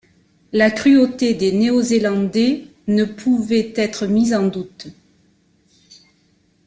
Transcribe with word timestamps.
La 0.51 0.71
cruauté 0.71 1.35
des 1.35 1.51
Néo-Zélandais 1.51 2.63
ne 2.87 3.03
pouvait 3.05 3.71
être 3.75 4.07
mise 4.07 4.33
en 4.33 4.47
doute. 4.47 4.87